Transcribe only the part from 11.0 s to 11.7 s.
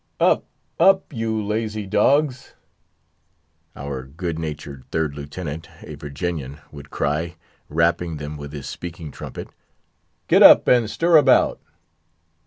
about."